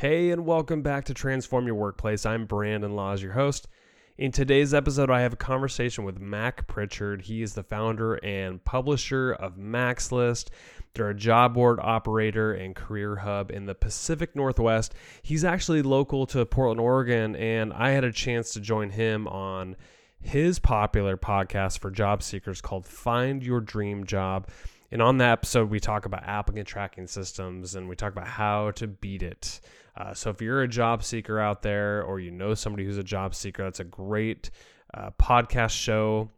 [0.00, 2.24] Hey, and welcome back to Transform Your Workplace.
[2.24, 3.68] I'm Brandon Laws, your host.
[4.16, 7.20] In today's episode, I have a conversation with Mac Prichard.
[7.20, 10.52] He is the founder and publisher of Mac's List.
[10.94, 14.94] They're a job board operator and career hub in the Pacific Northwest.
[15.20, 19.76] He's actually local to Portland, Oregon, and I had a chance to join him on
[20.18, 24.48] his popular podcast for job seekers called Find Your Dream Job.
[24.92, 28.72] And on that episode, we talk about applicant tracking systems and we talk about how
[28.72, 29.60] to beat it.
[29.96, 33.04] Uh, so if you're a job seeker out there or you know somebody who's a
[33.04, 34.50] job seeker, that's a great
[34.94, 36.30] uh, podcast show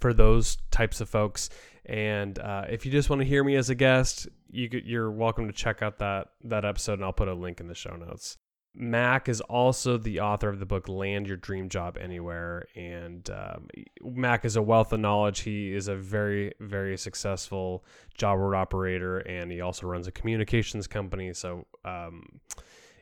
[0.00, 1.50] for those types of folks.
[1.86, 5.46] And uh, if you just want to hear me as a guest, you you're welcome
[5.46, 8.36] to check out that that episode, and I'll put a link in the show notes.
[8.74, 12.66] Mac is also the author of the book Land Your Dream Job Anywhere.
[12.76, 13.68] And um,
[14.02, 15.40] Mac is a wealth of knowledge.
[15.40, 20.86] He is a very, very successful job board operator, and he also runs a communications
[20.86, 21.32] company.
[21.32, 22.40] So, um,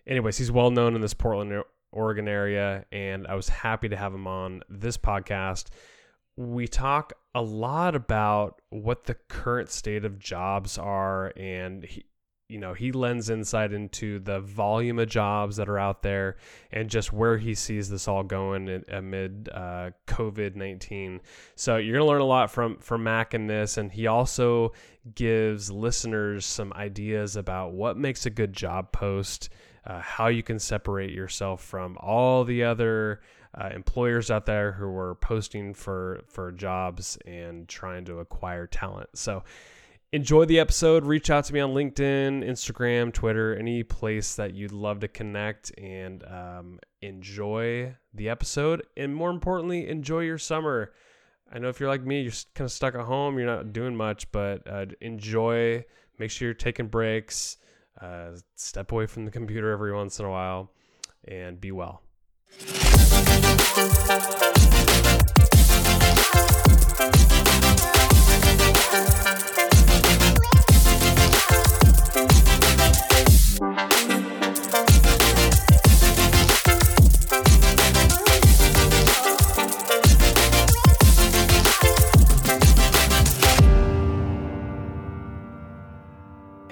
[0.07, 1.63] anyways, he's well known in this Portland,
[1.93, 2.87] Oregon area.
[2.91, 5.69] And I was happy to have him on this podcast.
[6.37, 12.05] We talk a lot about what the current state of jobs are, and he,
[12.49, 16.37] you know, he lends insight into the volume of jobs that are out there
[16.71, 21.21] and just where he sees this all going amid uh, COVID nineteen.
[21.57, 24.73] So you're gonna learn a lot from from Mac in this, and he also
[25.15, 29.49] gives listeners some ideas about what makes a good job post,
[29.85, 33.21] uh, how you can separate yourself from all the other
[33.61, 39.09] uh, employers out there who are posting for for jobs and trying to acquire talent.
[39.15, 39.43] So
[40.13, 41.05] enjoy the episode.
[41.05, 45.77] Reach out to me on LinkedIn, Instagram, Twitter, any place that you'd love to connect
[45.79, 48.83] and um, enjoy the episode.
[48.97, 50.93] And more importantly, enjoy your summer.
[51.53, 53.95] I know if you're like me, you're kind of stuck at home, you're not doing
[53.95, 55.85] much, but uh, enjoy.
[56.19, 57.59] Make sure you're taking breaks.
[58.01, 60.71] Uh, step away from the computer every once in a while
[61.27, 62.03] and be well.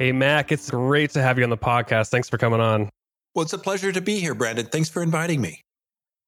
[0.04, 2.10] Hey, Mac, it's great to have you on the podcast.
[2.10, 2.91] Thanks for coming on.
[3.34, 4.66] Well, it's a pleasure to be here, Brandon.
[4.66, 5.62] Thanks for inviting me.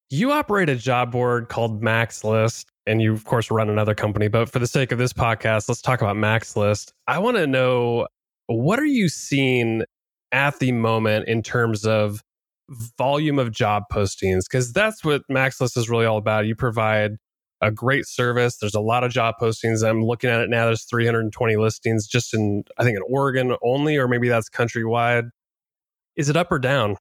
[0.09, 4.29] You operate a job board called Mac's List, and you, of course, run another company.
[4.29, 6.95] But for the sake of this podcast, let's talk about Mac's List.
[7.07, 8.09] I want to know
[8.47, 9.83] what are you seeing
[10.33, 12.23] at the moment in terms of
[12.97, 14.45] volume of job postings?
[14.51, 16.47] Because that's what Mac's List is really all about.
[16.47, 17.19] You provide
[17.61, 18.57] a great service.
[18.57, 19.87] There's a lot of job postings.
[19.87, 20.67] I'm looking at it now.
[20.67, 25.31] There's 320 listings just in, I think, in Oregon only, or maybe that's countrywide.
[26.17, 26.97] Is it up or down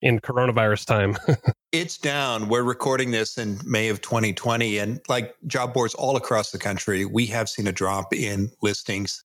[0.00, 1.16] in coronavirus time?
[1.72, 2.48] it's down.
[2.48, 4.78] We're recording this in May of 2020.
[4.78, 9.24] And like job boards all across the country, we have seen a drop in listings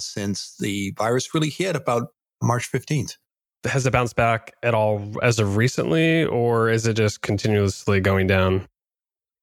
[0.00, 2.08] since the virus really hit about
[2.42, 3.16] March 15th.
[3.64, 8.28] Has it bounced back at all as of recently, or is it just continuously going
[8.28, 8.68] down?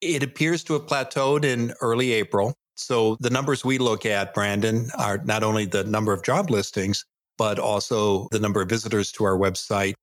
[0.06, 2.54] It appears to have plateaued in early April.
[2.76, 7.04] So the numbers we look at, Brandon, are not only the number of job listings,
[7.40, 9.96] but also the number of visitors to our website,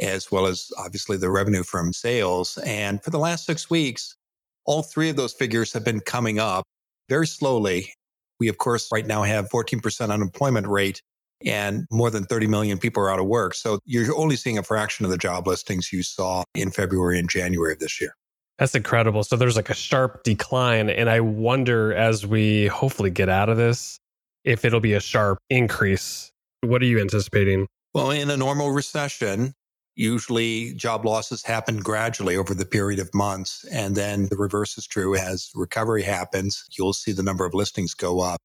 [0.00, 2.56] as well as obviously the revenue from sales.
[2.64, 4.16] And for the last six weeks,
[4.64, 6.64] all three of those figures have been coming up
[7.10, 7.92] very slowly.
[8.40, 11.02] We, of course, right now have 14% unemployment rate
[11.44, 13.54] and more than 30 million people are out of work.
[13.54, 17.28] So you're only seeing a fraction of the job listings you saw in February and
[17.28, 18.14] January of this year.
[18.58, 19.24] That's incredible.
[19.24, 20.90] So there's like a sharp decline.
[20.90, 23.98] And I wonder as we hopefully get out of this,
[24.44, 26.30] if it'll be a sharp increase.
[26.60, 27.66] What are you anticipating?
[27.94, 29.54] Well, in a normal recession,
[29.96, 33.64] usually job losses happen gradually over the period of months.
[33.72, 35.16] And then the reverse is true.
[35.16, 38.38] As recovery happens, you'll see the number of listings go up.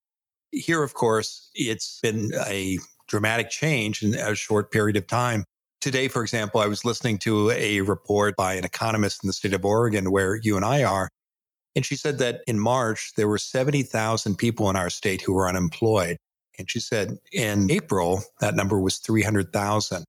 [0.51, 5.45] Here, of course, it's been a dramatic change in a short period of time.
[5.79, 9.53] Today, for example, I was listening to a report by an economist in the state
[9.53, 11.09] of Oregon where you and I are.
[11.75, 15.47] And she said that in March, there were 70,000 people in our state who were
[15.47, 16.17] unemployed.
[16.57, 20.03] And she said in April, that number was 300,000.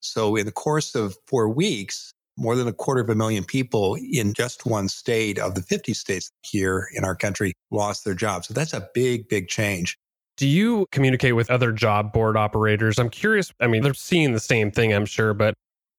[0.00, 3.96] So in the course of four weeks, more than a quarter of a million people
[3.96, 8.46] in just one state of the 50 states here in our country lost their jobs.
[8.46, 9.98] So that's a big, big change.
[10.38, 12.98] Do you communicate with other job board operators?
[12.98, 13.52] I'm curious.
[13.60, 15.54] I mean, they're seeing the same thing, I'm sure, but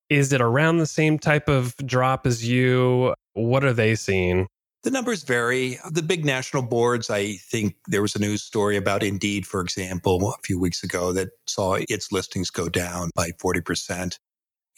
[0.09, 3.13] is it around the same type of drop as you?
[3.33, 4.47] What are they seeing?
[4.83, 5.77] The numbers vary.
[5.91, 10.31] The big national boards, I think there was a news story about Indeed, for example,
[10.31, 14.18] a few weeks ago that saw its listings go down by 40%.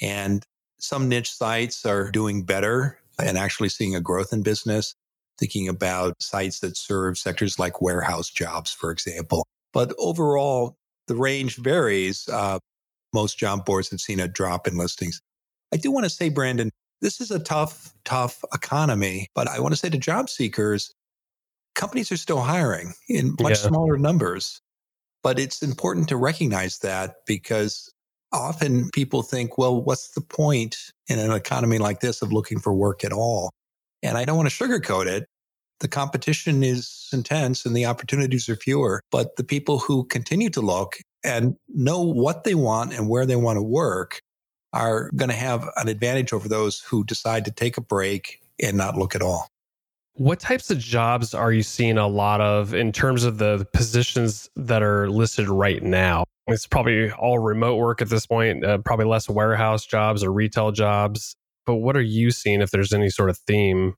[0.01, 0.43] And
[0.79, 4.95] some niche sites are doing better and actually seeing a growth in business,
[5.41, 9.45] thinking about sites that serve sectors like warehouse jobs, for example.
[9.73, 10.75] But overall,
[11.07, 12.29] the range varies.
[12.29, 12.59] Uh,
[13.13, 15.19] most job boards have seen a drop in listings.
[15.73, 16.69] I do want to say, Brandon,
[17.01, 20.93] this is a tough, tough economy, but I want to say to job seekers,
[21.73, 23.69] companies are still hiring in much yeah.
[23.69, 24.61] smaller numbers.
[25.23, 27.91] But it's important to recognize that because
[28.31, 30.77] often people think, well, what's the point
[31.07, 33.51] in an economy like this of looking for work at all?
[34.03, 35.25] And I don't want to sugarcoat it.
[35.81, 40.61] The competition is intense and the opportunities are fewer, but the people who continue to
[40.61, 44.21] look and know what they want and where they want to work
[44.73, 48.77] are going to have an advantage over those who decide to take a break and
[48.77, 49.47] not look at all.
[50.13, 54.49] What types of jobs are you seeing a lot of in terms of the positions
[54.55, 56.25] that are listed right now?
[56.47, 60.71] It's probably all remote work at this point, uh, probably less warehouse jobs or retail
[60.71, 61.35] jobs.
[61.65, 63.95] But what are you seeing if there's any sort of theme?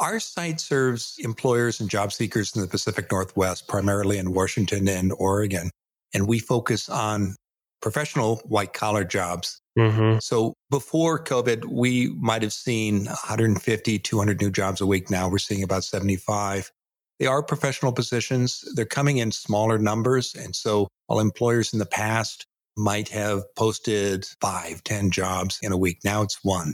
[0.00, 5.12] Our site serves employers and job seekers in the Pacific Northwest, primarily in Washington and
[5.18, 5.70] Oregon.
[6.14, 7.36] And we focus on
[7.82, 9.60] professional white collar jobs.
[9.78, 10.18] Mm-hmm.
[10.20, 15.10] So before COVID, we might have seen 150, 200 new jobs a week.
[15.10, 16.70] Now we're seeing about 75.
[17.18, 18.64] They are professional positions.
[18.74, 20.34] They're coming in smaller numbers.
[20.34, 25.76] And so while employers in the past might have posted five, ten jobs in a
[25.76, 26.72] week, now it's one.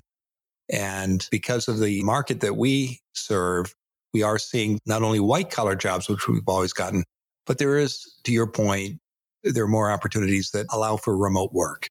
[0.70, 3.74] And because of the market that we serve,
[4.12, 7.04] we are seeing not only white collar jobs, which we've always gotten,
[7.46, 8.98] but there is, to your point,
[9.44, 11.88] there are more opportunities that allow for remote work.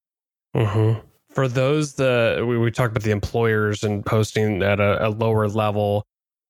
[0.56, 1.00] Mm-hmm.
[1.34, 5.48] For those that we, we talked about the employers and posting at a, a lower
[5.48, 6.06] level,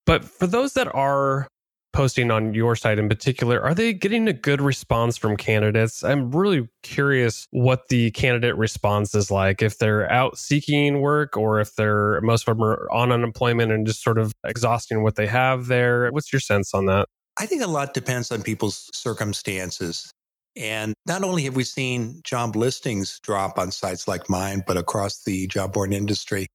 [0.05, 1.47] but for those that are
[1.95, 6.03] posting on your site in particular, are they getting a good response from candidates?
[6.03, 9.61] I'm really curious what the candidate response is like.
[9.61, 13.87] If they're out seeking work or if they're most of them are on unemployment and
[13.87, 16.09] just sort of exhausting what they have there.
[16.11, 17.07] What's your sense on that?
[17.37, 20.11] I think a lot depends on people's circumstances.
[20.57, 25.23] And not only have we seen job listings drop on sites like mine, but across
[25.23, 26.47] the job board industry.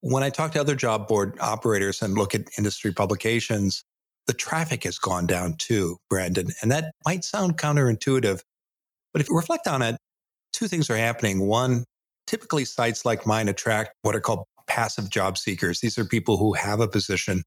[0.00, 3.82] When I talk to other job board operators and look at industry publications,
[4.30, 6.52] the traffic has gone down too, Brandon.
[6.62, 8.40] And that might sound counterintuitive,
[9.12, 9.96] but if you reflect on it,
[10.52, 11.48] two things are happening.
[11.48, 11.82] One,
[12.28, 15.80] typically sites like mine attract what are called passive job seekers.
[15.80, 17.42] These are people who have a position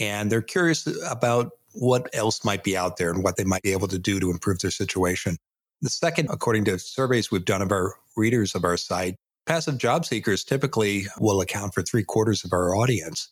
[0.00, 3.72] and they're curious about what else might be out there and what they might be
[3.72, 5.36] able to do to improve their situation.
[5.82, 10.06] The second, according to surveys we've done of our readers of our site, passive job
[10.06, 13.30] seekers typically will account for three quarters of our audience.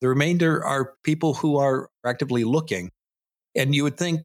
[0.00, 2.90] The remainder are people who are actively looking.
[3.54, 4.22] And you would think,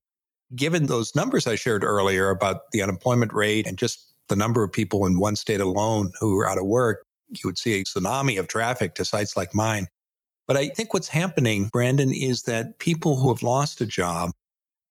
[0.56, 4.72] given those numbers I shared earlier about the unemployment rate and just the number of
[4.72, 8.40] people in one state alone who are out of work, you would see a tsunami
[8.40, 9.88] of traffic to sites like mine.
[10.48, 14.32] But I think what's happening, Brandon, is that people who have lost a job,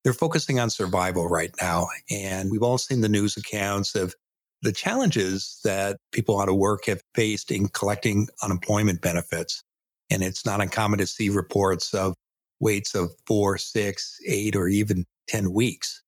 [0.02, 1.86] they're focusing on survival right now.
[2.10, 4.14] And we've all seen the news accounts of
[4.62, 9.62] the challenges that people out of work have faced in collecting unemployment benefits.
[10.10, 12.14] And it's not uncommon to see reports of
[12.60, 16.02] waits of four, six, eight, or even 10 weeks.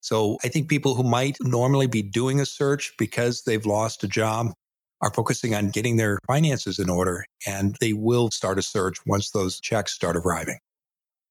[0.00, 4.08] So I think people who might normally be doing a search because they've lost a
[4.08, 4.52] job
[5.00, 9.30] are focusing on getting their finances in order and they will start a search once
[9.30, 10.58] those checks start arriving.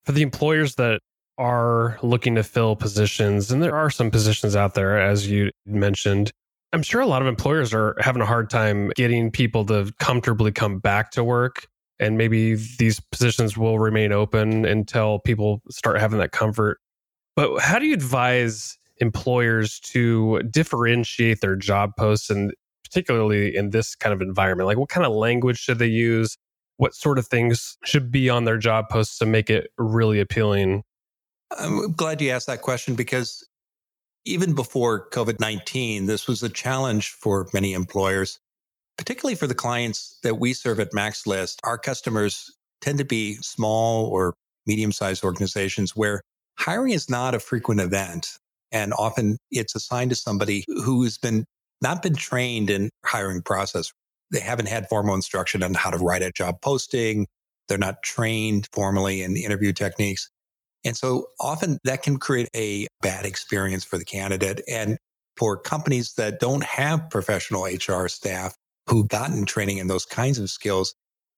[0.05, 0.99] For the employers that
[1.37, 6.31] are looking to fill positions, and there are some positions out there, as you mentioned,
[6.73, 10.51] I'm sure a lot of employers are having a hard time getting people to comfortably
[10.51, 11.67] come back to work.
[12.01, 16.79] And maybe these positions will remain open until people start having that comfort.
[17.35, 22.51] But how do you advise employers to differentiate their job posts and
[22.83, 24.67] particularly in this kind of environment?
[24.67, 26.37] Like, what kind of language should they use?
[26.77, 30.83] What sort of things should be on their job posts to make it really appealing?
[31.57, 33.47] I'm glad you asked that question because
[34.25, 38.39] even before COVID 19, this was a challenge for many employers,
[38.97, 41.59] particularly for the clients that we serve at Mac's List.
[41.63, 44.33] Our customers tend to be small or
[44.65, 46.21] medium sized organizations where
[46.57, 48.37] hiring is not a frequent event.
[48.71, 51.45] And often it's assigned to somebody who has been
[51.81, 53.91] not been trained in hiring process.
[54.31, 57.27] They haven't had formal instruction on how to write a job posting.
[57.67, 60.29] They're not trained formally in interview techniques.
[60.85, 64.97] And so often that can create a bad experience for the candidate and
[65.37, 68.55] for companies that don't have professional HR staff
[68.91, 70.93] who've gotten training in those kinds of skills,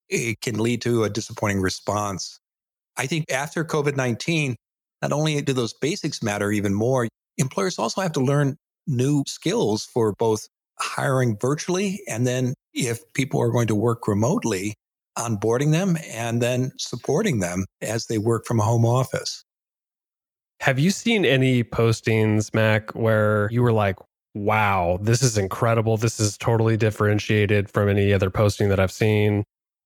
[0.10, 2.39] it can lead to a disappointing response.
[2.98, 4.55] I think after COVID 19,
[5.03, 7.07] not only do those basics matter even more,
[7.38, 8.57] employers also have to learn
[8.88, 10.48] new skills for both
[10.79, 12.01] hiring virtually.
[12.10, 14.74] And then if people are going to work remotely,
[15.15, 19.43] onboarding them and then supporting them as they work from a home office.
[20.62, 23.98] Have you seen any postings, Mac, where you were like,
[24.33, 25.97] wow, this is incredible.
[25.97, 29.43] This is totally differentiated from any other posting that I've seen?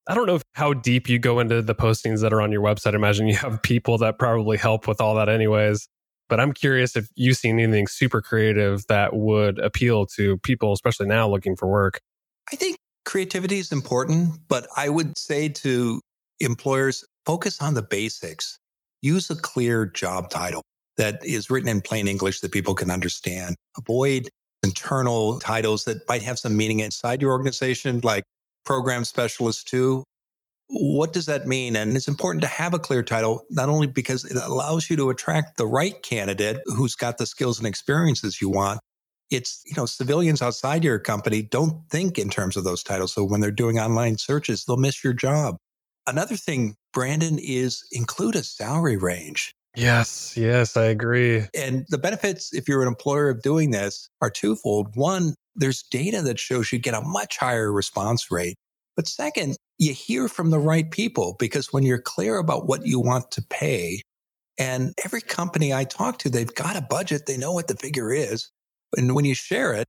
[0.10, 2.94] I don't know how deep you go into the postings that are on your website.
[2.94, 5.88] I imagine you have people that probably help with all that, anyways.
[6.30, 11.08] But I'm curious if you've seen anything super creative that would appeal to people, especially
[11.08, 12.00] now looking for work.
[12.51, 16.01] I think creativity is important, but I would say to
[16.39, 18.60] employers focus on the basics.
[19.01, 20.63] Use a clear job title
[20.98, 23.56] that is written in plain English that people can understand.
[23.77, 24.30] Avoid
[24.63, 28.24] internal titles that might have some meaning inside your organization, like
[28.66, 30.04] program specialist two.
[30.70, 31.75] What does that mean?
[31.77, 35.10] And it's important to have a clear title, not only because it allows you to
[35.10, 38.80] attract the right candidate who's got the skills and experiences you want,
[39.30, 43.13] it's, you know, civilians outside your company don't think in terms of those titles.
[43.13, 45.56] So when they're doing online searches, they'll miss your job.
[46.06, 49.54] Another thing, Brandon, is include a salary range.
[49.78, 51.46] Yes, yes, I agree.
[51.54, 54.96] And the benefits, if you're an employer of doing this, are twofold.
[54.96, 58.56] One, there's data that shows you get a much higher response rate.
[58.96, 63.00] But second, you hear from the right people because when you're clear about what you
[63.00, 64.02] want to pay,
[64.58, 68.12] and every company I talk to, they've got a budget, they know what the figure
[68.12, 68.50] is.
[68.98, 69.86] And when you share it,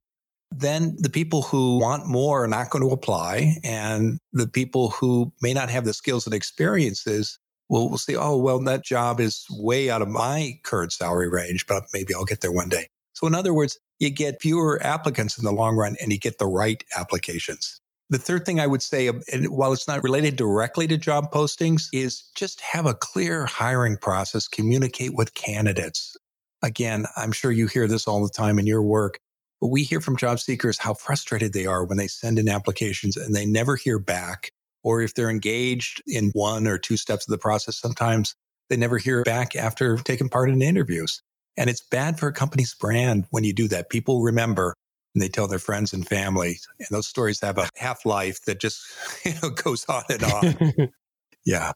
[0.51, 3.57] then the people who want more are not going to apply.
[3.65, 8.37] And the people who may not have the skills and experiences will, will say, oh,
[8.37, 12.41] well, that job is way out of my current salary range, but maybe I'll get
[12.41, 12.89] there one day.
[13.13, 16.39] So, in other words, you get fewer applicants in the long run and you get
[16.39, 17.81] the right applications.
[18.11, 21.31] The third thing I would say, um, and while it's not related directly to job
[21.31, 26.17] postings, is just have a clear hiring process, communicate with candidates.
[26.63, 29.19] Again, I'm sure you hear this all the time in your work,
[29.61, 33.17] but we hear from job seekers how frustrated they are when they send in applications
[33.17, 34.53] and they never hear back.
[34.83, 38.35] Or if they're engaged in one or two steps of the process, sometimes
[38.69, 41.23] they never hear back after taking part in interviews.
[41.57, 43.91] And it's bad for a company's brand when you do that.
[43.91, 44.75] People remember
[45.15, 46.59] and they tell their friends and family.
[46.79, 48.81] And those stories have a half life that just
[49.25, 50.89] you know, goes on and on.
[51.45, 51.73] yeah.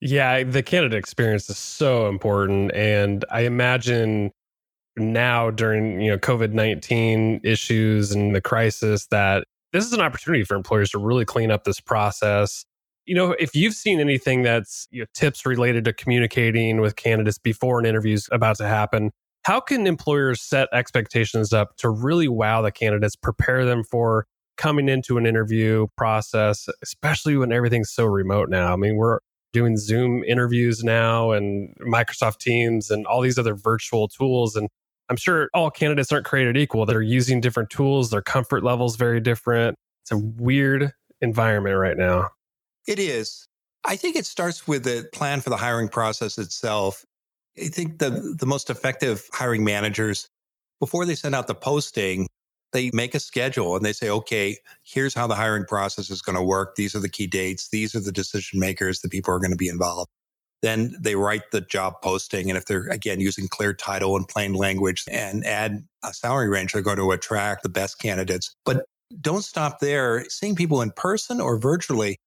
[0.00, 2.72] Yeah, the candidate experience is so important.
[2.72, 4.32] And I imagine
[4.96, 10.56] now during, you know, COVID-19 issues and the crisis that this is an opportunity for
[10.56, 12.64] employers to really clean up this process.
[13.06, 17.38] You know, if you've seen anything that's you know, tips related to communicating with candidates
[17.38, 19.12] before an interview is about to happen,
[19.44, 24.88] how can employers set expectations up to really wow the candidates, prepare them for coming
[24.88, 28.72] into an interview process, especially when everything's so remote now?
[28.72, 29.20] I mean, we're
[29.52, 34.54] doing Zoom interviews now and Microsoft Teams and all these other virtual tools.
[34.56, 34.68] And
[35.08, 36.84] I'm sure all candidates aren't created equal.
[36.86, 39.76] They're using different tools, their comfort levels very different.
[40.02, 42.28] It's a weird environment right now.
[42.86, 43.46] It is.
[43.84, 47.04] I think it starts with the plan for the hiring process itself.
[47.58, 50.28] I think the, the most effective hiring managers,
[50.80, 52.26] before they send out the posting,
[52.72, 56.36] they make a schedule and they say, okay, here's how the hiring process is going
[56.36, 56.76] to work.
[56.76, 57.70] These are the key dates.
[57.70, 60.10] These are the decision makers, the people are going to be involved.
[60.62, 62.50] Then they write the job posting.
[62.50, 66.72] And if they're, again, using clear title and plain language and add a salary range,
[66.72, 68.54] they're going to attract the best candidates.
[68.64, 68.84] But
[69.20, 70.24] don't stop there.
[70.28, 72.18] Seeing people in person or virtually,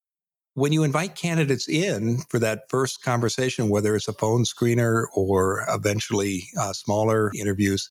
[0.53, 5.65] when you invite candidates in for that first conversation, whether it's a phone screener or
[5.69, 7.89] eventually uh, smaller interviews,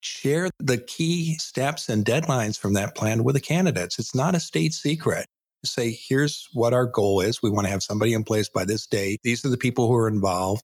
[0.00, 3.98] share the key steps and deadlines from that plan with the candidates.
[3.98, 5.26] It's not a state secret.
[5.64, 7.42] Say, here's what our goal is.
[7.42, 9.20] We want to have somebody in place by this date.
[9.22, 10.62] These are the people who are involved.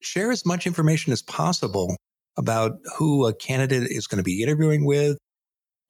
[0.00, 1.96] Share as much information as possible
[2.36, 5.18] about who a candidate is going to be interviewing with.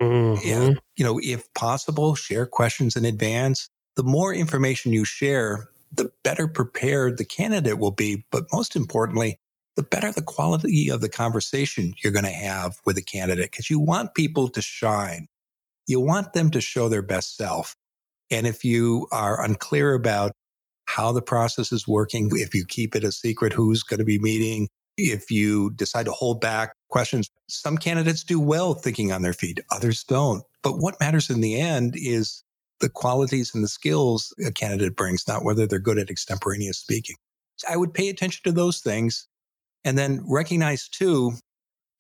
[0.00, 0.48] Mm-hmm.
[0.48, 3.68] And, you know, if possible, share questions in advance.
[3.96, 8.24] The more information you share, the better prepared the candidate will be.
[8.30, 9.38] But most importantly,
[9.76, 13.70] the better the quality of the conversation you're going to have with a candidate because
[13.70, 15.28] you want people to shine.
[15.86, 17.76] You want them to show their best self.
[18.30, 20.32] And if you are unclear about
[20.86, 24.18] how the process is working, if you keep it a secret, who's going to be
[24.18, 29.32] meeting, if you decide to hold back questions, some candidates do well thinking on their
[29.32, 30.42] feet, others don't.
[30.62, 32.42] But what matters in the end is
[32.80, 37.16] the qualities and the skills a candidate brings, not whether they're good at extemporaneous speaking.
[37.56, 39.26] So I would pay attention to those things
[39.84, 41.32] and then recognize too,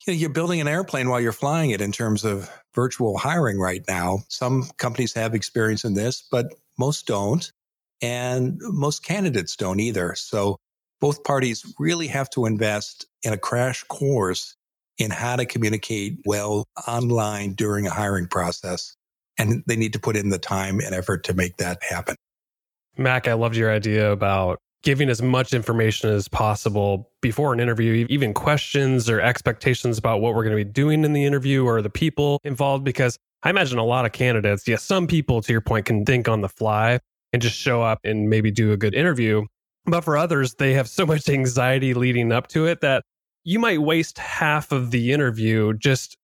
[0.06, 3.58] you know, you're building an airplane while you're flying it in terms of virtual hiring
[3.58, 4.20] right now.
[4.28, 6.46] Some companies have experience in this, but
[6.78, 7.50] most don't.
[8.02, 10.14] And most candidates don't either.
[10.14, 10.58] So
[11.00, 14.54] both parties really have to invest in a crash course
[14.98, 18.94] in how to communicate well online during a hiring process.
[19.38, 22.16] And they need to put in the time and effort to make that happen.
[22.96, 28.06] Mac, I loved your idea about giving as much information as possible before an interview,
[28.08, 31.82] even questions or expectations about what we're going to be doing in the interview or
[31.82, 32.84] the people involved.
[32.84, 36.28] Because I imagine a lot of candidates, yes, some people, to your point, can think
[36.28, 37.00] on the fly
[37.32, 39.42] and just show up and maybe do a good interview.
[39.86, 43.02] But for others, they have so much anxiety leading up to it that
[43.42, 46.16] you might waste half of the interview just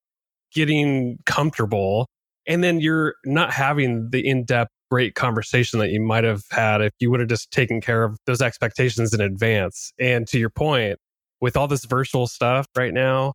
[0.55, 2.07] getting comfortable.
[2.47, 6.83] And then you're not having the in depth, great conversation that you might have had
[6.83, 9.91] if you would have just taken care of those expectations in advance.
[9.99, 10.99] And to your point,
[11.41, 13.33] with all this virtual stuff right now,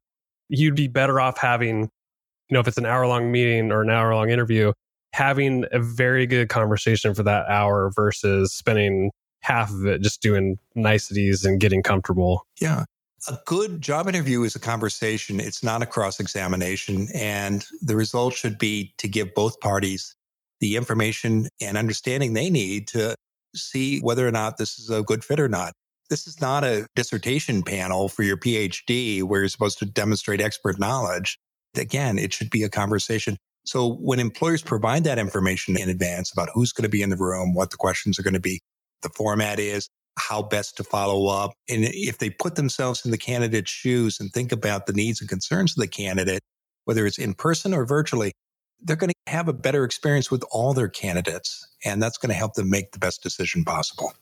[0.50, 3.90] you'd be better off having, you know, if it's an hour long meeting or an
[3.90, 4.72] hour long interview,
[5.14, 9.10] having a very good conversation for that hour versus spending
[9.42, 12.46] half of it just doing niceties and getting comfortable.
[12.62, 12.84] Yeah.
[13.28, 15.40] A good job interview is a conversation.
[15.40, 17.08] It's not a cross examination.
[17.16, 20.16] And the result should be to give both parties
[20.60, 23.16] the information and understanding they need to
[23.56, 25.74] see whether or not this is a good fit or not.
[26.10, 30.80] This is not a dissertation panel for your PhD where you're supposed to demonstrate expert
[30.80, 31.38] knowledge.
[31.76, 33.38] Again, it should be a conversation.
[33.66, 37.18] So when employers provide that information in advance about who's going to be in the
[37.18, 38.62] room, what the questions are going to be,
[39.02, 41.52] the format is, how best to follow up.
[41.70, 45.30] And if they put themselves in the candidate's shoes and think about the needs and
[45.30, 46.42] concerns of the candidate,
[46.86, 48.32] whether it's in person or virtually,
[48.82, 51.68] they're going to have a better experience with all their candidates.
[51.84, 54.14] And that's going to help them make the best decision possible.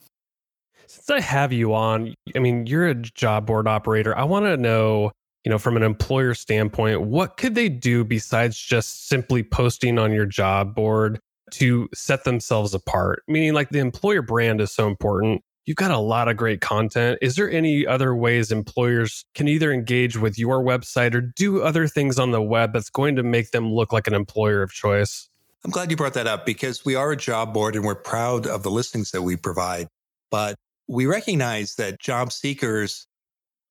[0.87, 4.17] Since I have you on, I mean, you're a job board operator.
[4.17, 5.11] I want to know,
[5.43, 10.11] you know, from an employer standpoint, what could they do besides just simply posting on
[10.11, 11.19] your job board
[11.51, 13.23] to set themselves apart?
[13.27, 15.41] Meaning, like the employer brand is so important.
[15.65, 17.17] You've got a lot of great content.
[17.21, 21.87] Is there any other ways employers can either engage with your website or do other
[21.87, 25.27] things on the web that's going to make them look like an employer of choice?
[25.63, 28.45] I'm glad you brought that up because we are a job board and we're proud
[28.45, 29.87] of the listings that we provide.
[30.29, 30.55] But
[30.87, 33.07] we recognize that job seekers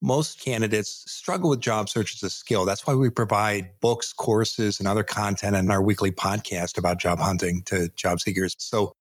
[0.02, 2.64] most candidates struggle with job search as a skill.
[2.64, 7.20] That's why we provide books, courses, and other content in our weekly podcast about job
[7.20, 8.54] hunting to job seekers.
[8.58, 8.92] So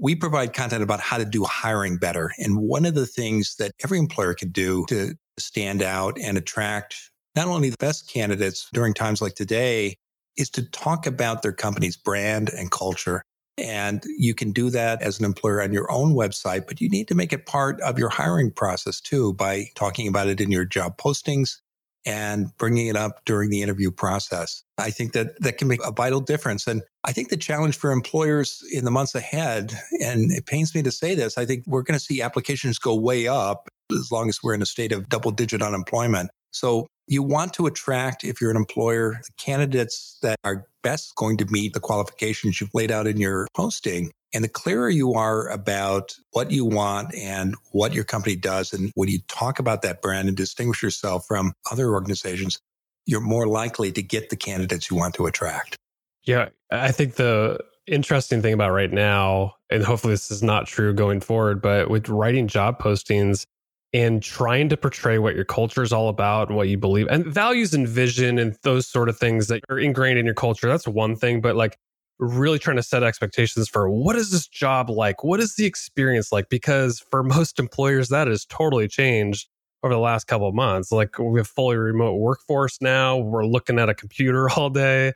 [0.00, 2.30] we provide content about how to do hiring better.
[2.38, 7.10] And one of the things that every employer can do to stand out and attract
[7.34, 9.96] not only the best candidates during times like today
[10.36, 13.22] is to talk about their company's brand and culture
[13.56, 17.06] and you can do that as an employer on your own website, but you need
[17.08, 20.64] to make it part of your hiring process too by talking about it in your
[20.64, 21.58] job postings
[22.06, 24.62] and bringing it up during the interview process.
[24.78, 26.66] I think that that can make a vital difference.
[26.66, 30.82] And I think the challenge for employers in the months ahead, and it pains me
[30.82, 34.28] to say this, I think we're going to see applications go way up as long
[34.28, 36.30] as we're in a state of double digit unemployment.
[36.50, 41.46] So you want to attract, if you're an employer, candidates that are best going to
[41.50, 44.10] meet the qualifications you've laid out in your posting.
[44.34, 48.90] And the clearer you are about what you want and what your company does, and
[48.96, 52.58] when you talk about that brand and distinguish yourself from other organizations,
[53.06, 55.76] you're more likely to get the candidates you want to attract.
[56.24, 60.92] Yeah, I think the interesting thing about right now, and hopefully this is not true
[60.92, 63.46] going forward, but with writing job postings,
[63.92, 67.24] and trying to portray what your culture is all about and what you believe and
[67.24, 70.66] values and vision and those sort of things that are ingrained in your culture.
[70.66, 71.78] That's one thing, but like
[72.18, 75.24] really trying to set expectations for what is this job like?
[75.24, 76.48] What is the experience like?
[76.48, 79.48] Because for most employers, that has totally changed
[79.82, 80.90] over the last couple of months.
[80.90, 83.18] Like we have fully remote workforce now.
[83.18, 85.12] We're looking at a computer all day.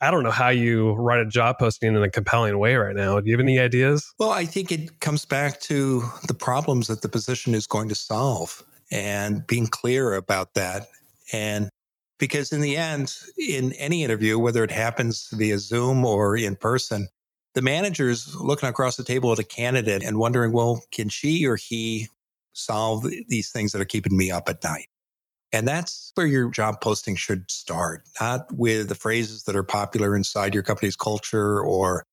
[0.00, 3.18] I don't know how you write a job posting in a compelling way right now.
[3.18, 4.12] Do you have any ideas?
[4.18, 7.96] Well, I think it comes back to the problems that the position is going to
[7.96, 10.86] solve and being clear about that.
[11.32, 11.68] And
[12.18, 17.08] because in the end, in any interview, whether it happens via Zoom or in person,
[17.54, 21.56] the manager's looking across the table at a candidate and wondering, well, can she or
[21.56, 22.08] he
[22.52, 24.86] solve these things that are keeping me up at night?
[25.52, 30.14] And that's where your job posting should start, not with the phrases that are popular
[30.14, 32.04] inside your company's culture or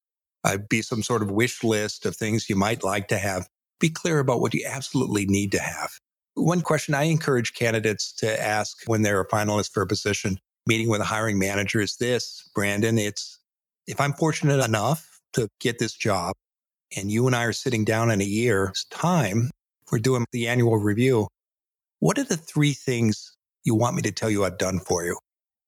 [0.46, 3.50] uh, be some sort of wish list of things you might like to have.
[3.80, 5.92] Be clear about what you absolutely need to have.
[6.36, 10.90] One question I encourage candidates to ask when they're a finalist for a position meeting
[10.90, 13.40] with a hiring manager is this, Brandon, it's
[13.88, 16.34] if I'm fortunate enough to get this job
[16.98, 19.52] and you and I are sitting down in a year's time,
[19.92, 21.28] we're doing the annual review.
[22.00, 25.18] What are the three things you want me to tell you I've done for you?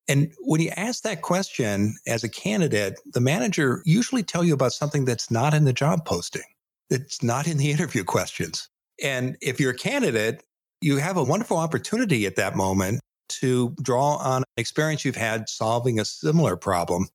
[0.07, 4.73] And when you ask that question as a candidate, the manager usually tell you about
[4.73, 6.43] something that's not in the job posting,
[6.89, 8.67] that's not in the interview questions.
[9.03, 10.43] And if you're a candidate,
[10.81, 15.99] you have a wonderful opportunity at that moment to draw on experience you've had solving
[15.99, 17.07] a similar problem.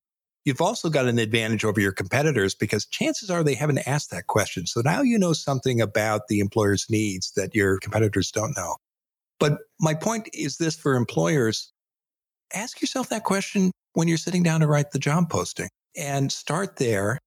[0.45, 4.27] You've also got an advantage over your competitors because chances are they haven't asked that
[4.27, 4.67] question.
[4.67, 8.77] So now you know something about the employer's needs that your competitors don't know.
[9.39, 11.73] But my point is this for employers
[12.55, 16.77] ask yourself that question when you're sitting down to write the job posting and start
[16.77, 17.19] there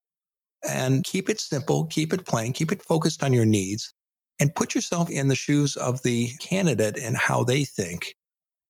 [0.68, 3.94] and keep it simple, keep it plain, keep it focused on your needs
[4.40, 8.16] and put yourself in the shoes of the candidate and how they think.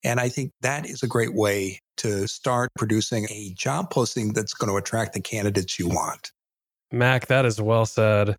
[0.04, 4.54] And I think that is a great way to start producing a job posting that's
[4.54, 6.32] going to attract the candidates you want.
[6.92, 8.36] Mac, that is well said.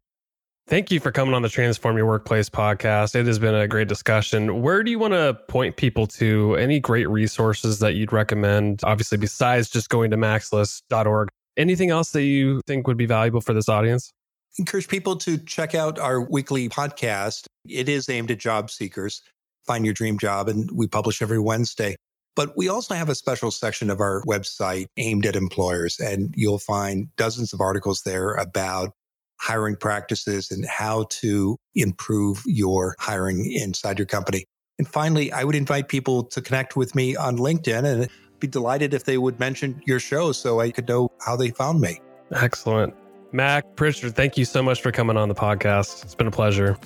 [0.69, 3.15] Thank you for coming on the Transform Your Workplace podcast.
[3.15, 4.63] It has been a great discussion.
[4.63, 6.57] Where do you want to point people to?
[6.57, 8.81] Any great resources that you'd recommend?
[8.83, 13.53] Obviously, besides just going to macslist.org, anything else that you think would be valuable for
[13.53, 14.13] this audience?
[14.59, 17.47] Encourage people to check out our weekly podcast.
[17.69, 19.21] It is aimed at job seekers.
[19.67, 21.97] Find your dream job, and we publish every Wednesday.
[22.35, 26.59] But we also have a special section of our website aimed at employers, and you'll
[26.59, 28.93] find dozens of articles there about
[29.41, 34.47] hiring practices and how to improve your hiring inside your company.
[34.79, 38.09] And finally, I would invite people to connect with me on LinkedIn and
[38.41, 41.81] be delighted if they would mention your show so I could know how they found
[41.81, 42.01] me.
[42.33, 42.95] Excellent.
[43.37, 46.03] Mac Prichard, thank you so much for coming on the podcast.
[46.03, 46.79] It's been a pleasure.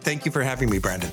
[0.00, 1.10] Thank you for having me, Brandon.